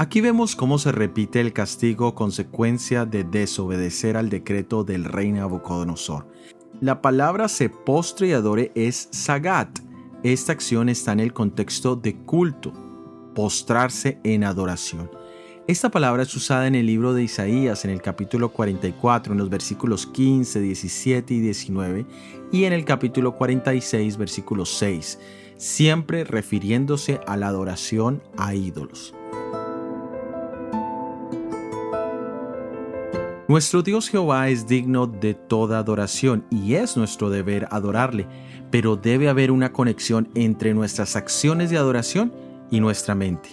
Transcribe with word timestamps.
Aquí 0.00 0.22
vemos 0.22 0.56
cómo 0.56 0.78
se 0.78 0.92
repite 0.92 1.42
el 1.42 1.52
castigo 1.52 2.14
consecuencia 2.14 3.04
de 3.04 3.22
desobedecer 3.22 4.16
al 4.16 4.30
decreto 4.30 4.82
del 4.82 5.04
rey 5.04 5.30
Nabucodonosor. 5.30 6.26
La 6.80 7.02
palabra 7.02 7.48
se 7.48 7.68
postre 7.68 8.28
y 8.28 8.32
adore 8.32 8.72
es 8.74 9.10
sagat. 9.10 9.78
Esta 10.22 10.52
acción 10.52 10.88
está 10.88 11.12
en 11.12 11.20
el 11.20 11.34
contexto 11.34 11.96
de 11.96 12.16
culto, 12.16 12.72
postrarse 13.34 14.18
en 14.24 14.44
adoración. 14.44 15.10
Esta 15.66 15.90
palabra 15.90 16.22
es 16.22 16.34
usada 16.34 16.66
en 16.66 16.76
el 16.76 16.86
libro 16.86 17.12
de 17.12 17.24
Isaías 17.24 17.84
en 17.84 17.90
el 17.90 18.00
capítulo 18.00 18.54
44, 18.54 19.34
en 19.34 19.38
los 19.38 19.50
versículos 19.50 20.06
15, 20.06 20.60
17 20.60 21.34
y 21.34 21.40
19, 21.40 22.06
y 22.50 22.64
en 22.64 22.72
el 22.72 22.86
capítulo 22.86 23.36
46, 23.36 24.16
versículo 24.16 24.64
6, 24.64 25.18
siempre 25.58 26.24
refiriéndose 26.24 27.20
a 27.26 27.36
la 27.36 27.48
adoración 27.48 28.22
a 28.38 28.54
ídolos. 28.54 29.14
Nuestro 33.50 33.82
Dios 33.82 34.08
Jehová 34.08 34.48
es 34.48 34.68
digno 34.68 35.08
de 35.08 35.34
toda 35.34 35.80
adoración 35.80 36.46
y 36.52 36.74
es 36.74 36.96
nuestro 36.96 37.30
deber 37.30 37.66
adorarle, 37.72 38.28
pero 38.70 38.94
debe 38.94 39.28
haber 39.28 39.50
una 39.50 39.72
conexión 39.72 40.28
entre 40.36 40.72
nuestras 40.72 41.16
acciones 41.16 41.68
de 41.68 41.76
adoración 41.76 42.32
y 42.70 42.78
nuestra 42.78 43.16
mente. 43.16 43.48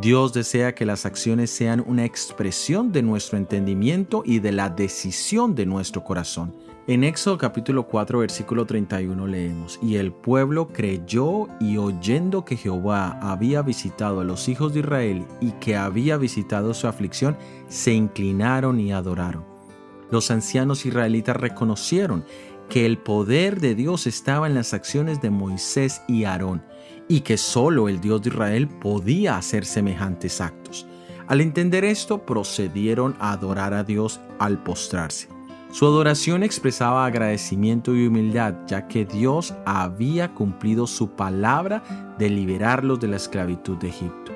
Dios 0.00 0.32
desea 0.32 0.74
que 0.74 0.84
las 0.84 1.06
acciones 1.06 1.52
sean 1.52 1.84
una 1.86 2.04
expresión 2.04 2.90
de 2.90 3.02
nuestro 3.02 3.38
entendimiento 3.38 4.24
y 4.26 4.40
de 4.40 4.50
la 4.50 4.68
decisión 4.68 5.54
de 5.54 5.64
nuestro 5.64 6.02
corazón. 6.02 6.52
En 6.88 7.02
Éxodo 7.02 7.36
capítulo 7.36 7.88
4 7.88 8.20
versículo 8.20 8.64
31 8.64 9.26
leemos, 9.26 9.80
Y 9.82 9.96
el 9.96 10.12
pueblo 10.12 10.68
creyó 10.68 11.48
y 11.58 11.78
oyendo 11.78 12.44
que 12.44 12.56
Jehová 12.56 13.18
había 13.20 13.62
visitado 13.62 14.20
a 14.20 14.24
los 14.24 14.48
hijos 14.48 14.72
de 14.72 14.80
Israel 14.80 15.26
y 15.40 15.50
que 15.52 15.74
había 15.74 16.16
visitado 16.16 16.74
su 16.74 16.86
aflicción, 16.86 17.36
se 17.66 17.92
inclinaron 17.92 18.78
y 18.78 18.92
adoraron. 18.92 19.44
Los 20.12 20.30
ancianos 20.30 20.86
israelitas 20.86 21.36
reconocieron 21.36 22.24
que 22.68 22.86
el 22.86 22.98
poder 22.98 23.60
de 23.60 23.74
Dios 23.74 24.06
estaba 24.06 24.46
en 24.46 24.54
las 24.54 24.72
acciones 24.72 25.20
de 25.20 25.30
Moisés 25.30 26.02
y 26.06 26.22
Aarón, 26.22 26.62
y 27.08 27.22
que 27.22 27.36
solo 27.36 27.88
el 27.88 28.00
Dios 28.00 28.22
de 28.22 28.28
Israel 28.28 28.68
podía 28.68 29.36
hacer 29.36 29.64
semejantes 29.64 30.40
actos. 30.40 30.86
Al 31.26 31.40
entender 31.40 31.84
esto, 31.84 32.24
procedieron 32.24 33.16
a 33.18 33.32
adorar 33.32 33.74
a 33.74 33.82
Dios 33.82 34.20
al 34.38 34.62
postrarse. 34.62 35.35
Su 35.76 35.84
adoración 35.84 36.42
expresaba 36.42 37.04
agradecimiento 37.04 37.94
y 37.94 38.06
humildad, 38.06 38.54
ya 38.66 38.88
que 38.88 39.04
Dios 39.04 39.52
había 39.66 40.32
cumplido 40.32 40.86
su 40.86 41.10
palabra 41.10 42.14
de 42.18 42.30
liberarlos 42.30 42.98
de 42.98 43.08
la 43.08 43.16
esclavitud 43.16 43.76
de 43.76 43.88
Egipto. 43.88 44.32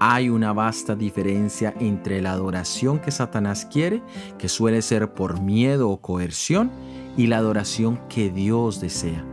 Hay 0.00 0.28
una 0.28 0.52
vasta 0.52 0.96
diferencia 0.96 1.72
entre 1.78 2.20
la 2.20 2.32
adoración 2.32 2.98
que 2.98 3.12
Satanás 3.12 3.64
quiere, 3.64 4.02
que 4.38 4.48
suele 4.48 4.82
ser 4.82 5.14
por 5.14 5.40
miedo 5.40 5.88
o 5.88 6.00
coerción, 6.00 6.72
y 7.16 7.28
la 7.28 7.36
adoración 7.36 8.00
que 8.08 8.30
Dios 8.30 8.80
desea, 8.80 9.24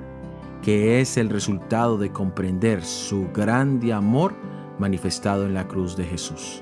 que 0.62 1.02
es 1.02 1.18
el 1.18 1.32
resultado 1.32 1.98
de 1.98 2.12
comprender 2.12 2.84
su 2.86 3.28
grande 3.34 3.92
amor 3.92 4.36
manifestado 4.78 5.48
en 5.48 5.56
la 5.56 5.68
cruz 5.68 5.98
de 5.98 6.06
Jesús. 6.06 6.62